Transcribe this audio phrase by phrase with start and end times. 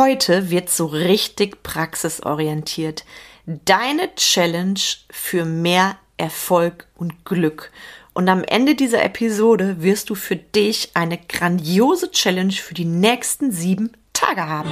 [0.00, 3.04] Heute wird so richtig praxisorientiert.
[3.44, 4.80] Deine Challenge
[5.10, 7.70] für mehr Erfolg und Glück.
[8.14, 13.52] Und am Ende dieser Episode wirst du für dich eine grandiose Challenge für die nächsten
[13.52, 14.70] sieben Tage haben.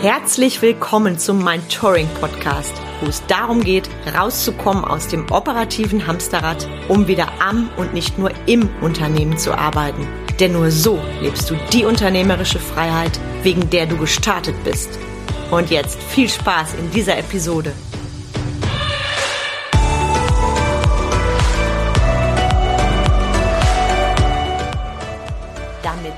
[0.00, 6.68] Herzlich willkommen zum Mind Touring Podcast, wo es darum geht, rauszukommen aus dem operativen Hamsterrad,
[6.86, 10.06] um wieder am und nicht nur im Unternehmen zu arbeiten.
[10.38, 14.90] Denn nur so lebst du die unternehmerische Freiheit, wegen der du gestartet bist.
[15.50, 17.72] Und jetzt viel Spaß in dieser Episode.
[25.82, 26.12] Damit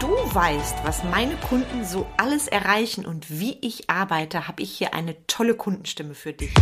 [0.00, 4.92] du weißt, was meine Kunden so alles erreichen und wie ich arbeite, habe ich hier
[4.92, 6.52] eine tolle Kundenstimme für dich.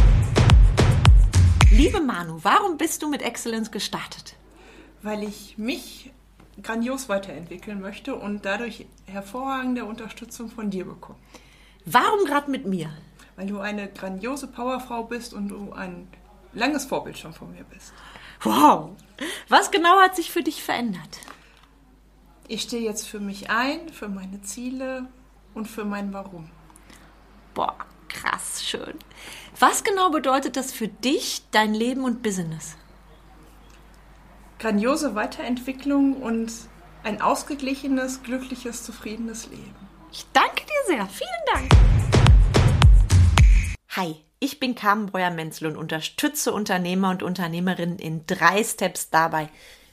[1.73, 4.37] Liebe Manu, warum bist du mit Excellence gestartet?
[5.03, 6.13] Weil ich mich
[6.63, 11.19] grandios weiterentwickeln möchte und dadurch hervorragende Unterstützung von dir bekomme.
[11.85, 12.91] Warum gerade mit mir?
[13.37, 16.09] Weil du eine grandiose Powerfrau bist und du ein
[16.53, 17.93] langes Vorbild schon von mir bist.
[18.43, 18.91] Wow!
[19.49, 21.21] Was genau hat sich für dich verändert?
[22.49, 25.07] Ich stehe jetzt für mich ein, für meine Ziele
[25.55, 26.51] und für mein Warum.
[27.55, 27.77] Boah,
[28.09, 28.95] krass, schön.
[29.59, 32.77] Was genau bedeutet das für dich, dein Leben und Business?
[34.61, 36.53] Grandiose Weiterentwicklung und
[37.03, 39.75] ein ausgeglichenes, glückliches, zufriedenes Leben.
[40.13, 41.07] Ich danke dir sehr.
[41.07, 41.71] Vielen Dank.
[43.97, 49.49] Hi, ich bin Carmen Breuer-Menzel und unterstütze Unternehmer und Unternehmerinnen in drei Steps dabei,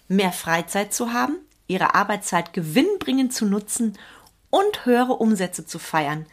[0.09, 1.37] mehr Freizeit zu haben,
[1.67, 3.97] ihre Arbeitszeit gewinnbringend zu nutzen
[4.49, 6.25] und höhere Umsätze zu feiern.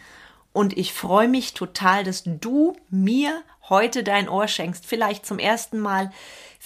[0.52, 5.78] Und ich freue mich total, dass du mir heute dein Ohr schenkst, vielleicht zum ersten
[5.80, 6.10] Mal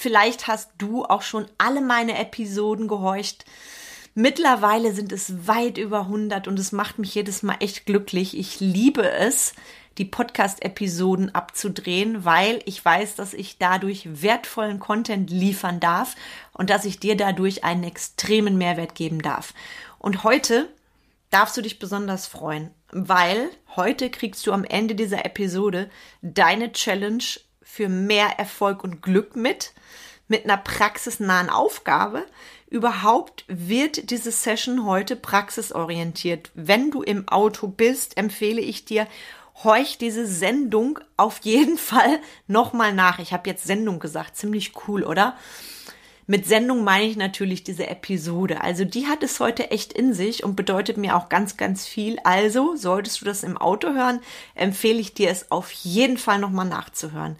[0.01, 3.45] Vielleicht hast du auch schon alle meine Episoden gehorcht.
[4.15, 8.39] Mittlerweile sind es weit über 100 und es macht mich jedes Mal echt glücklich.
[8.39, 9.55] Ich liebe es,
[9.99, 16.15] die Podcast-Episoden abzudrehen, weil ich weiß, dass ich dadurch wertvollen Content liefern darf
[16.53, 19.53] und dass ich dir dadurch einen extremen Mehrwert geben darf.
[19.99, 20.69] Und heute
[21.31, 25.91] darfst du dich besonders freuen, weil heute kriegst du am Ende dieser Episode
[26.23, 27.25] deine Challenge
[27.63, 29.73] für mehr Erfolg und Glück mit,
[30.27, 32.25] mit einer praxisnahen Aufgabe.
[32.71, 36.51] Überhaupt wird diese Session heute praxisorientiert.
[36.55, 39.07] Wenn du im Auto bist, empfehle ich dir,
[39.65, 43.19] horch diese Sendung auf jeden Fall nochmal nach.
[43.19, 45.37] Ich habe jetzt Sendung gesagt, ziemlich cool, oder?
[46.31, 48.61] Mit Sendung meine ich natürlich diese Episode.
[48.61, 52.19] Also die hat es heute echt in sich und bedeutet mir auch ganz, ganz viel.
[52.23, 54.21] Also solltest du das im Auto hören,
[54.55, 57.39] empfehle ich dir es auf jeden Fall nochmal nachzuhören.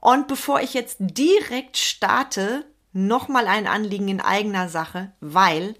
[0.00, 5.74] Und bevor ich jetzt direkt starte, nochmal ein Anliegen in eigener Sache, weil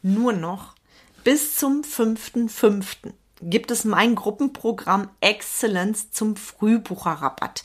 [0.00, 0.76] nur noch
[1.24, 3.12] bis zum 5.5.
[3.42, 7.64] gibt es mein Gruppenprogramm Excellence zum Frühbucherrabatt.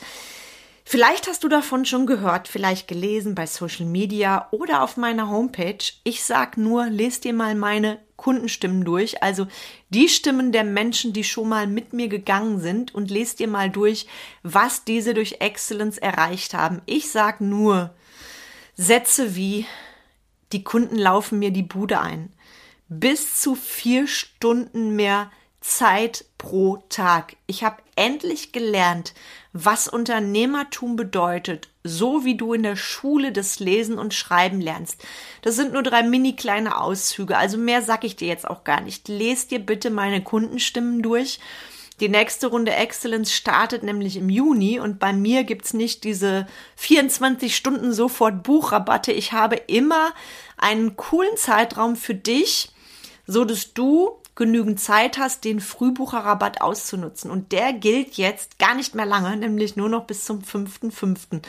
[0.85, 5.77] Vielleicht hast du davon schon gehört, vielleicht gelesen bei Social Media oder auf meiner Homepage.
[6.03, 9.47] Ich sag nur, lest dir mal meine Kundenstimmen durch, also
[9.89, 13.69] die Stimmen der Menschen, die schon mal mit mir gegangen sind und lest dir mal
[13.69, 14.07] durch,
[14.43, 16.81] was diese durch Excellence erreicht haben.
[16.85, 17.93] Ich sag nur
[18.75, 19.65] Sätze wie
[20.51, 22.31] die Kunden laufen mir die Bude ein.
[22.87, 27.35] Bis zu vier Stunden mehr Zeit pro Tag.
[27.47, 29.13] Ich habe endlich gelernt,
[29.53, 35.03] was Unternehmertum bedeutet, so wie du in der Schule das Lesen und Schreiben lernst.
[35.41, 38.81] Das sind nur drei mini kleine Auszüge, also mehr sag ich dir jetzt auch gar
[38.81, 39.07] nicht.
[39.07, 41.39] Lest dir bitte meine Kundenstimmen durch.
[41.99, 47.55] Die nächste Runde Excellence startet nämlich im Juni und bei mir gibt's nicht diese 24
[47.55, 49.11] Stunden sofort Buchrabatte.
[49.11, 50.13] Ich habe immer
[50.57, 52.71] einen coolen Zeitraum für dich,
[53.27, 57.29] so dass du genügend Zeit hast, den Frühbucherrabatt auszunutzen.
[57.29, 61.41] Und der gilt jetzt gar nicht mehr lange, nämlich nur noch bis zum 5.5.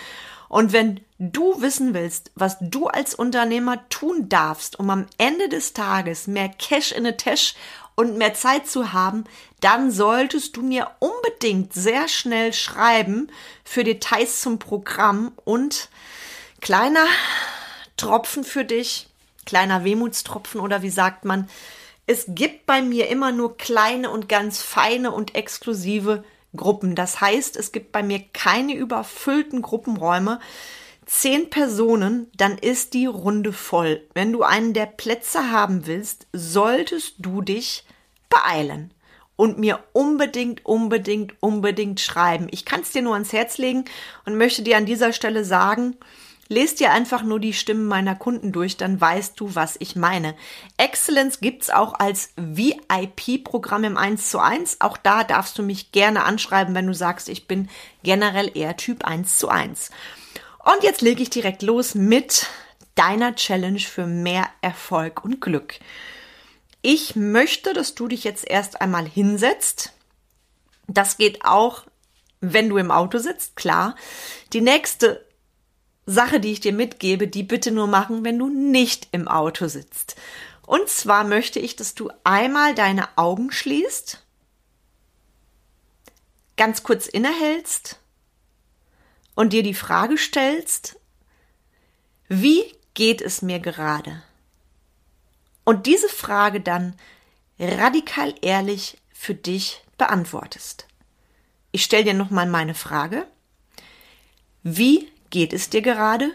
[0.48, 5.72] Und wenn du wissen willst, was du als Unternehmer tun darfst, um am Ende des
[5.72, 7.54] Tages mehr Cash in the Tash
[7.96, 9.24] und mehr Zeit zu haben,
[9.60, 13.30] dann solltest du mir unbedingt sehr schnell schreiben
[13.64, 15.88] für Details zum Programm und
[16.60, 17.06] kleiner
[17.96, 19.08] Tropfen für dich,
[19.46, 21.48] kleiner Wehmutstropfen oder wie sagt man,
[22.06, 26.24] es gibt bei mir immer nur kleine und ganz feine und exklusive
[26.56, 26.94] Gruppen.
[26.94, 30.40] Das heißt, es gibt bei mir keine überfüllten Gruppenräume.
[31.06, 34.06] Zehn Personen, dann ist die Runde voll.
[34.14, 37.84] Wenn du einen der Plätze haben willst, solltest du dich
[38.30, 38.92] beeilen
[39.36, 42.46] und mir unbedingt, unbedingt, unbedingt schreiben.
[42.50, 43.84] Ich kann es dir nur ans Herz legen
[44.24, 45.96] und möchte dir an dieser Stelle sagen,
[46.48, 50.34] Lest dir einfach nur die Stimmen meiner Kunden durch, dann weißt du, was ich meine.
[50.76, 54.80] Excellence gibt's auch als VIP-Programm im 1 zu 1.
[54.80, 57.70] Auch da darfst du mich gerne anschreiben, wenn du sagst, ich bin
[58.02, 59.90] generell eher Typ 1 zu 1.
[60.58, 62.46] Und jetzt lege ich direkt los mit
[62.94, 65.74] deiner Challenge für mehr Erfolg und Glück.
[66.82, 69.92] Ich möchte, dass du dich jetzt erst einmal hinsetzt.
[70.86, 71.84] Das geht auch,
[72.40, 73.96] wenn du im Auto sitzt, klar.
[74.52, 75.24] Die nächste
[76.06, 80.16] Sache, die ich dir mitgebe, die bitte nur machen, wenn du nicht im Auto sitzt.
[80.66, 84.22] Und zwar möchte ich, dass du einmal deine Augen schließt,
[86.56, 88.00] ganz kurz innehältst
[89.34, 90.98] und dir die Frage stellst,
[92.28, 92.62] wie
[92.94, 94.22] geht es mir gerade?
[95.64, 96.94] Und diese Frage dann
[97.58, 100.86] radikal ehrlich für dich beantwortest.
[101.72, 103.26] Ich stelle dir nochmal meine Frage.
[104.62, 106.30] Wie geht es dir gerade?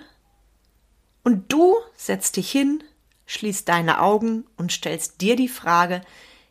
[1.23, 2.83] Und du setzt dich hin,
[3.27, 6.01] schließt deine Augen und stellst dir die Frage,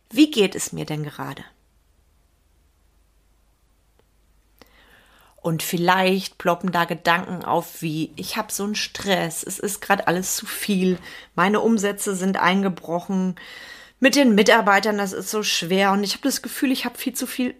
[0.08, 1.44] wie geht es mir denn gerade?
[5.36, 10.06] Und vielleicht ploppen da Gedanken auf wie, ich habe so einen Stress, es ist gerade
[10.06, 10.98] alles zu viel,
[11.34, 13.36] meine Umsätze sind eingebrochen,
[14.00, 17.12] mit den Mitarbeitern, das ist so schwer und ich habe das Gefühl, ich habe viel
[17.12, 17.54] zu viel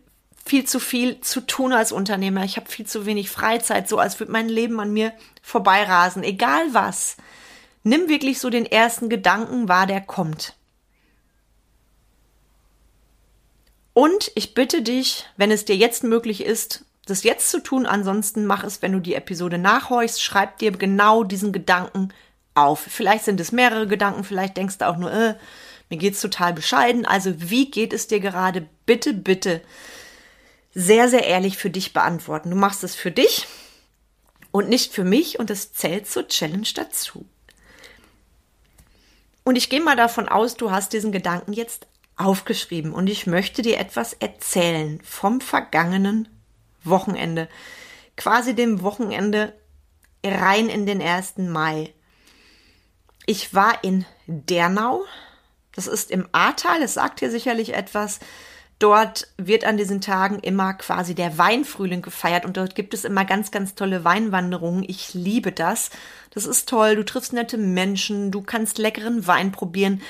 [0.49, 2.45] viel zu viel zu tun als Unternehmer.
[2.45, 5.13] Ich habe viel zu wenig Freizeit, so als würde mein Leben an mir
[5.43, 6.25] vorbeirasen.
[6.25, 7.17] Egal was.
[7.83, 10.55] Nimm wirklich so den ersten Gedanken wahr, der kommt.
[13.93, 18.47] Und ich bitte dich, wenn es dir jetzt möglich ist, das jetzt zu tun, ansonsten
[18.47, 22.11] mach es, wenn du die Episode nachhorchst, schreib dir genau diesen Gedanken
[22.55, 22.81] auf.
[22.81, 25.35] Vielleicht sind es mehrere Gedanken, vielleicht denkst du auch nur, äh,
[25.91, 27.07] mir geht's total bescheiden.
[27.07, 28.69] Also wie geht es dir gerade?
[28.87, 29.63] Bitte, bitte
[30.79, 32.51] sehr, sehr ehrlich für dich beantworten.
[32.51, 33.49] Du machst es für dich
[34.53, 37.27] und nicht für mich und es zählt zur Challenge dazu.
[39.43, 43.63] Und ich gehe mal davon aus, du hast diesen Gedanken jetzt aufgeschrieben und ich möchte
[43.63, 46.29] dir etwas erzählen vom vergangenen
[46.85, 47.49] Wochenende.
[48.17, 49.55] Quasi dem Wochenende
[50.25, 51.39] rein in den 1.
[51.39, 51.93] Mai.
[53.27, 55.03] Ich war in Dernau.
[55.73, 56.83] Das ist im Ahrtal.
[56.83, 58.21] Es sagt hier sicherlich etwas.
[58.79, 63.25] Dort wird an diesen Tagen immer quasi der Weinfrühling gefeiert und dort gibt es immer
[63.25, 64.85] ganz, ganz tolle Weinwanderungen.
[64.87, 65.91] Ich liebe das.
[66.31, 66.95] Das ist toll.
[66.95, 70.01] Du triffst nette Menschen, du kannst leckeren Wein probieren.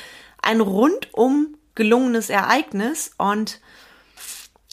[0.43, 3.61] Ein rundum gelungenes Ereignis und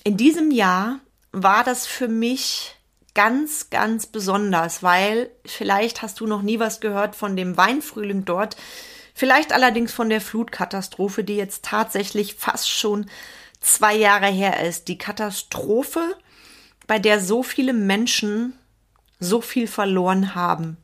[0.03, 0.99] in diesem Jahr
[1.31, 2.75] war das für mich
[3.13, 8.57] ganz, ganz besonders, weil vielleicht hast du noch nie was gehört von dem Weinfrühling dort.
[9.13, 13.09] Vielleicht allerdings von der Flutkatastrophe, die jetzt tatsächlich fast schon
[13.65, 14.87] zwei Jahre her ist.
[14.87, 16.15] Die Katastrophe,
[16.87, 18.53] bei der so viele Menschen
[19.19, 20.77] so viel verloren haben.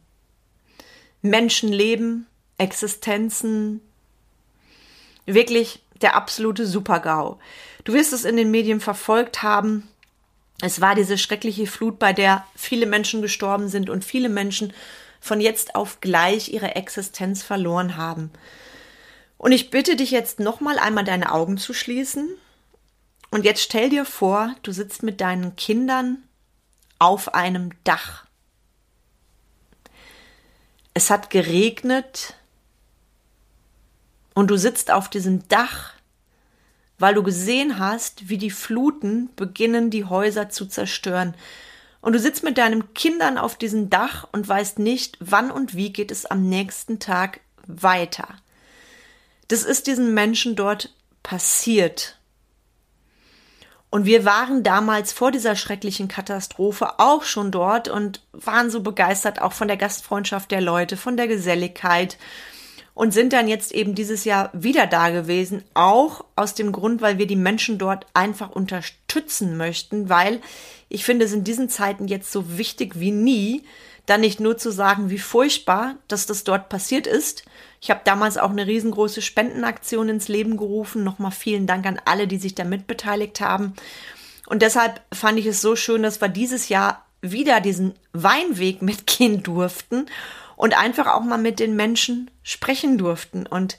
[1.21, 2.25] Menschenleben,
[2.57, 3.81] Existenzen,
[5.25, 7.39] wirklich der absolute Supergau.
[7.83, 9.87] Du wirst es in den Medien verfolgt haben.
[10.61, 14.73] Es war diese schreckliche Flut, bei der viele Menschen gestorben sind und viele Menschen
[15.19, 18.31] von jetzt auf gleich ihre Existenz verloren haben.
[19.37, 22.29] Und ich bitte dich jetzt nochmal einmal deine Augen zu schließen
[23.31, 26.21] und jetzt stell dir vor, du sitzt mit deinen Kindern
[26.99, 28.25] auf einem Dach.
[30.93, 32.35] Es hat geregnet
[34.33, 35.93] und du sitzt auf diesem Dach,
[36.99, 41.33] weil du gesehen hast, wie die Fluten beginnen, die Häuser zu zerstören.
[42.01, 45.93] Und du sitzt mit deinen Kindern auf diesem Dach und weißt nicht, wann und wie
[45.93, 48.27] geht es am nächsten Tag weiter.
[49.47, 52.17] Das ist diesen Menschen dort passiert.
[53.91, 59.41] Und wir waren damals vor dieser schrecklichen Katastrophe auch schon dort und waren so begeistert
[59.41, 62.17] auch von der Gastfreundschaft der Leute, von der Geselligkeit
[62.93, 67.17] und sind dann jetzt eben dieses Jahr wieder da gewesen, auch aus dem Grund, weil
[67.17, 70.39] wir die Menschen dort einfach unterstützen möchten, weil
[70.87, 73.63] ich finde es in diesen Zeiten jetzt so wichtig wie nie,
[74.05, 77.43] dann nicht nur zu sagen, wie furchtbar, dass das dort passiert ist.
[77.79, 81.03] Ich habe damals auch eine riesengroße Spendenaktion ins Leben gerufen.
[81.03, 83.73] Nochmal vielen Dank an alle, die sich da mitbeteiligt haben.
[84.47, 89.43] Und deshalb fand ich es so schön, dass wir dieses Jahr wieder diesen Weinweg mitgehen
[89.43, 90.07] durften
[90.55, 93.47] und einfach auch mal mit den Menschen sprechen durften.
[93.47, 93.77] Und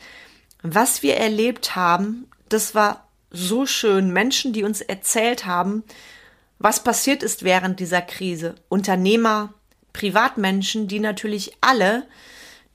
[0.62, 4.12] was wir erlebt haben, das war so schön.
[4.12, 5.84] Menschen, die uns erzählt haben,
[6.58, 8.54] was passiert ist während dieser Krise.
[8.68, 9.52] Unternehmer,
[9.92, 12.06] Privatmenschen, die natürlich alle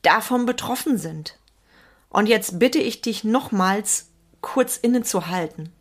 [0.01, 1.37] davon betroffen sind.
[2.09, 4.09] Und jetzt bitte ich dich nochmals
[4.41, 5.71] kurz innezuhalten.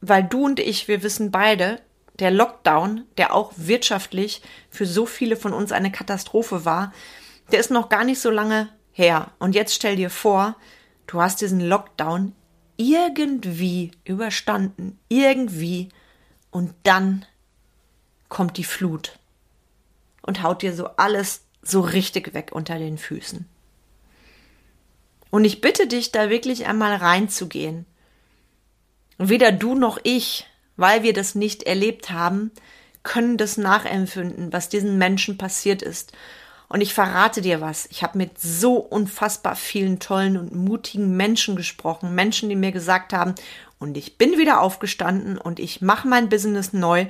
[0.00, 1.80] Weil du und ich, wir wissen beide,
[2.18, 6.92] der Lockdown, der auch wirtschaftlich für so viele von uns eine Katastrophe war,
[7.52, 9.32] der ist noch gar nicht so lange her.
[9.38, 10.56] Und jetzt stell dir vor,
[11.06, 12.34] du hast diesen Lockdown
[12.76, 15.88] irgendwie überstanden, irgendwie,
[16.50, 17.24] und dann
[18.28, 19.18] kommt die Flut
[20.28, 23.46] und haut dir so alles so richtig weg unter den Füßen.
[25.30, 27.86] Und ich bitte dich, da wirklich einmal reinzugehen.
[29.16, 32.52] weder du noch ich, weil wir das nicht erlebt haben,
[33.02, 36.12] können das nachempfinden, was diesen Menschen passiert ist.
[36.68, 37.86] Und ich verrate dir was.
[37.90, 42.14] Ich habe mit so unfassbar vielen tollen und mutigen Menschen gesprochen.
[42.14, 43.34] Menschen, die mir gesagt haben,
[43.78, 47.06] und ich bin wieder aufgestanden und ich mache mein Business neu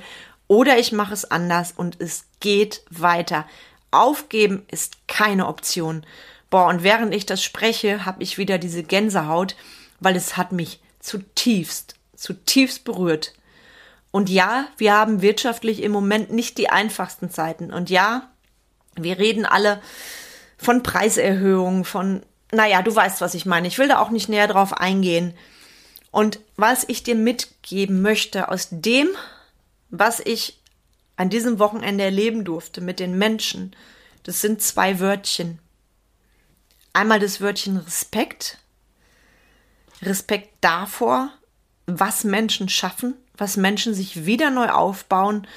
[0.49, 3.45] oder ich mache es anders und es geht weiter.
[3.91, 6.05] Aufgeben ist keine Option.
[6.49, 9.55] Boah, und während ich das spreche, habe ich wieder diese Gänsehaut,
[9.99, 13.33] weil es hat mich zutiefst, zutiefst berührt.
[14.09, 17.71] Und ja, wir haben wirtschaftlich im Moment nicht die einfachsten Zeiten.
[17.71, 18.29] Und ja,
[18.95, 19.79] wir reden alle
[20.57, 23.67] von Preiserhöhungen, von, naja, du weißt, was ich meine.
[23.67, 25.35] Ich will da auch nicht näher drauf eingehen.
[26.09, 29.09] Und was ich dir mitgeben möchte aus dem,
[29.89, 30.59] was ich
[31.15, 33.75] an diesem Wochenende erleben durfte mit den Menschen,
[34.23, 35.59] das sind zwei Wörtchen.
[36.93, 38.57] Einmal das Wörtchen Respekt.
[40.01, 41.29] Respekt davor,
[41.85, 45.47] was Menschen schaffen, was Menschen sich wieder neu aufbauen.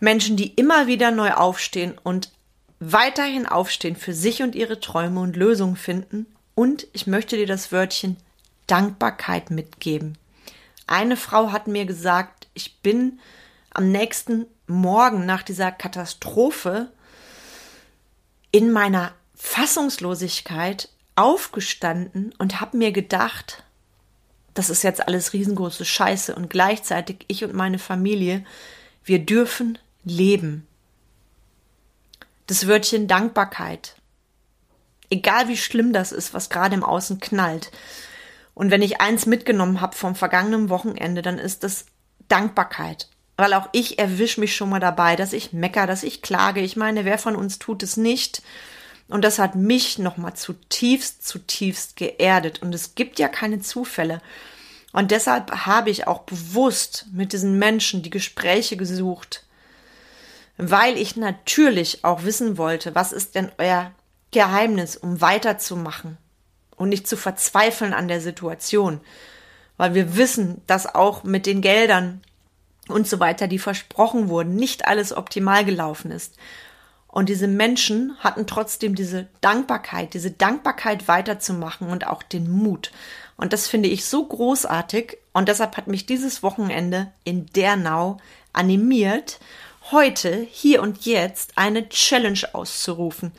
[0.00, 2.30] Menschen, die immer wieder neu aufstehen und
[2.80, 6.26] weiterhin aufstehen für sich und ihre Träume und Lösungen finden.
[6.54, 8.16] Und ich möchte dir das Wörtchen
[8.66, 10.18] Dankbarkeit mitgeben.
[10.86, 13.20] Eine Frau hat mir gesagt, ich bin
[13.70, 16.92] am nächsten Morgen nach dieser Katastrophe
[18.50, 23.64] in meiner Fassungslosigkeit aufgestanden und habe mir gedacht,
[24.54, 28.44] das ist jetzt alles riesengroße Scheiße und gleichzeitig ich und meine Familie,
[29.04, 30.66] wir dürfen leben.
[32.46, 33.96] Das Wörtchen Dankbarkeit.
[35.10, 37.70] Egal wie schlimm das ist, was gerade im Außen knallt.
[38.54, 41.86] Und wenn ich eins mitgenommen habe vom vergangenen Wochenende, dann ist das
[42.32, 43.08] Dankbarkeit.
[43.36, 46.60] Weil auch ich erwische mich schon mal dabei, dass ich mecker, dass ich klage.
[46.60, 48.42] Ich meine, wer von uns tut es nicht?
[49.08, 52.62] Und das hat mich nochmal zutiefst, zutiefst geerdet.
[52.62, 54.20] Und es gibt ja keine Zufälle.
[54.92, 59.44] Und deshalb habe ich auch bewusst mit diesen Menschen die Gespräche gesucht,
[60.58, 63.92] weil ich natürlich auch wissen wollte, was ist denn euer
[64.30, 66.18] Geheimnis, um weiterzumachen
[66.76, 69.00] und nicht zu verzweifeln an der Situation.
[69.82, 72.20] Weil wir wissen, dass auch mit den Geldern
[72.86, 76.36] und so weiter, die versprochen wurden, nicht alles optimal gelaufen ist.
[77.08, 82.92] Und diese Menschen hatten trotzdem diese Dankbarkeit, diese Dankbarkeit weiterzumachen und auch den Mut.
[83.36, 85.18] Und das finde ich so großartig.
[85.32, 88.18] Und deshalb hat mich dieses Wochenende in Dernau
[88.52, 89.40] animiert,
[89.90, 93.32] heute, hier und jetzt eine Challenge auszurufen.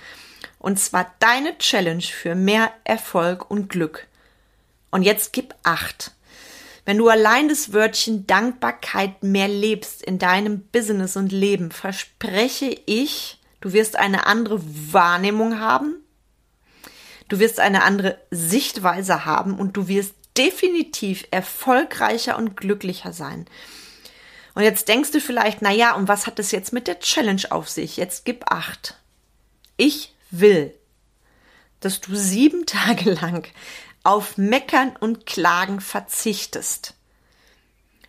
[0.59, 4.07] Und zwar deine Challenge für mehr Erfolg und Glück.
[4.91, 6.12] Und jetzt gib acht.
[6.85, 13.39] Wenn du allein das Wörtchen Dankbarkeit mehr lebst in deinem Business und Leben, verspreche ich,
[13.63, 14.59] Du wirst eine andere
[14.91, 16.03] Wahrnehmung haben.
[17.29, 23.45] Du wirst eine andere Sichtweise haben und du wirst definitiv erfolgreicher und glücklicher sein.
[24.53, 27.43] Und jetzt denkst du vielleicht, na ja, und was hat es jetzt mit der Challenge
[27.51, 27.95] auf sich?
[27.95, 28.99] Jetzt gib acht.
[29.77, 30.73] Ich will,
[31.79, 33.47] dass du sieben Tage lang
[34.03, 36.93] auf Meckern und Klagen verzichtest.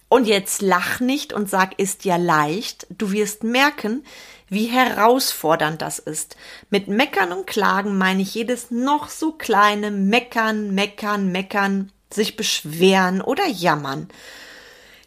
[0.09, 2.87] Und jetzt lach nicht und sag, ist ja leicht.
[2.91, 4.05] Du wirst merken,
[4.49, 6.37] wie herausfordernd das ist.
[6.71, 13.23] Mit Meckern und Klagen meine ich jedes noch so kleine Meckern, Meckern, Meckern, sich beschweren
[13.23, 14.09] oder jammern.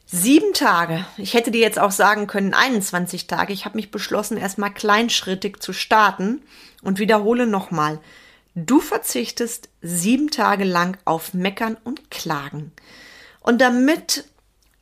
[0.06, 1.06] Sieben Tage.
[1.18, 3.54] Ich hätte dir jetzt auch sagen können 21 Tage.
[3.54, 6.42] Ich habe mich beschlossen, erstmal kleinschrittig zu starten
[6.82, 8.00] und wiederhole nochmal.
[8.60, 12.72] Du verzichtest sieben Tage lang auf Meckern und Klagen.
[13.40, 14.24] Und damit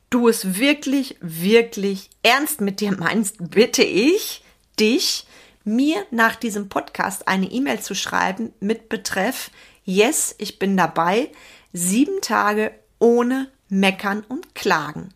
[0.08, 4.42] du es wirklich, wirklich ernst mit dir meinst, bitte ich
[4.80, 5.26] dich,
[5.62, 9.50] mir nach diesem Podcast eine E-Mail zu schreiben mit Betreff
[9.84, 11.30] Yes, ich bin dabei.
[11.74, 15.10] Sieben Tage ohne Meckern und Klagen.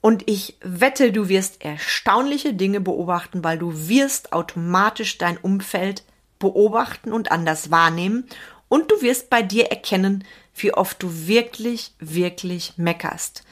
[0.00, 6.04] Und ich wette, du wirst erstaunliche Dinge beobachten, weil du wirst automatisch dein Umfeld
[6.40, 8.28] beobachten und anders wahrnehmen
[8.68, 13.44] und du wirst bei dir erkennen, wie oft du wirklich, wirklich meckerst.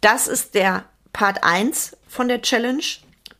[0.00, 2.82] Das ist der Part 1 von der Challenge.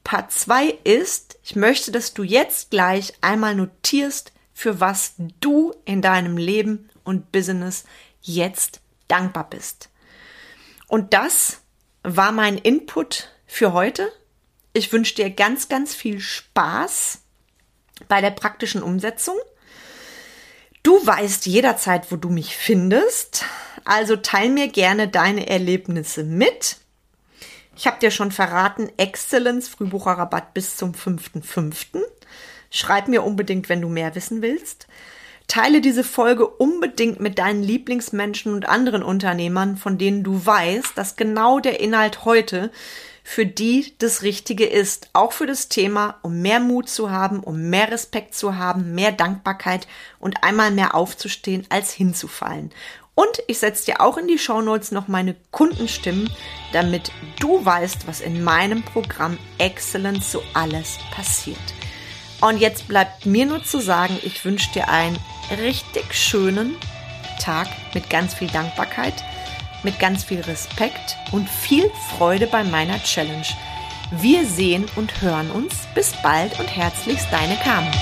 [0.03, 6.01] Part 2 ist, ich möchte, dass du jetzt gleich einmal notierst, für was du in
[6.01, 7.85] deinem Leben und Business
[8.23, 9.91] jetzt dankbar bist.
[10.89, 11.61] Und das
[12.03, 14.11] war mein Input für heute.
[14.73, 17.24] Ich wünsche dir ganz, ganz viel Spaß
[18.09, 19.37] bei der praktischen Umsetzung.
[20.83, 23.45] Du weißt jederzeit, wo du mich findest.
[23.85, 26.77] Also teil mir gerne deine Erlebnisse mit.
[27.77, 32.03] Ich habe dir schon verraten, Excellence Frühbucherrabatt bis zum 5.5.
[32.71, 34.87] Schreib mir unbedingt, wenn du mehr wissen willst.
[35.47, 41.17] Teile diese Folge unbedingt mit deinen Lieblingsmenschen und anderen Unternehmern, von denen du weißt, dass
[41.17, 42.71] genau der Inhalt heute
[43.25, 45.09] für die das Richtige ist.
[45.15, 49.11] Auch für das Thema, um mehr Mut zu haben, um mehr Respekt zu haben, mehr
[49.11, 49.89] Dankbarkeit
[50.21, 52.71] und einmal mehr aufzustehen, als hinzufallen.
[53.17, 56.29] Und ich setze dir auch in die Shownotes noch meine Kundenstimmen,
[56.73, 61.57] damit du weißt, was in meinem Programm Excellence so alles passiert.
[62.41, 65.19] Und jetzt bleibt mir nur zu sagen, ich wünsche dir einen
[65.63, 66.77] richtig schönen
[67.41, 69.15] Tag mit ganz viel Dankbarkeit,
[69.85, 73.47] mit ganz viel Respekt und viel Freude bei meiner Challenge.
[74.11, 75.75] Wir sehen und hören uns.
[75.95, 77.93] Bis bald und herzlichst deine Carmen.